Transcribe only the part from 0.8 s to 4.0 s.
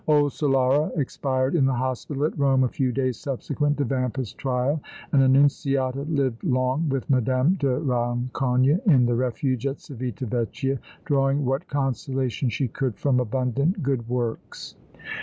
expired in the hospital at Rome a few days subsequent to